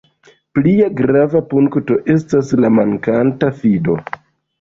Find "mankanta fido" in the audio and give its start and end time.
2.79-3.99